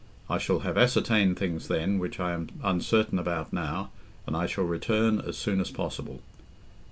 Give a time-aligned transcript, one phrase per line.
[0.31, 3.91] I shall have ascertained things then which I am uncertain about now,
[4.25, 6.23] and I shall return as soon as possible.